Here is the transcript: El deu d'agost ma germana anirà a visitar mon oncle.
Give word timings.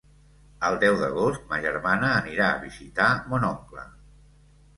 El 0.69 0.77
deu 0.83 0.95
d'agost 1.01 1.43
ma 1.51 1.59
germana 1.65 2.09
anirà 2.23 2.49
a 2.55 2.59
visitar 2.65 3.11
mon 3.35 3.47
oncle. 3.53 3.87